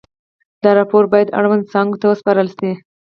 دا 0.63 0.71
راپور 0.79 1.03
باید 1.13 1.33
اړونده 1.39 1.69
څانګو 1.73 1.99
ته 2.01 2.05
وسپارل 2.07 2.47
شي. 2.57 2.71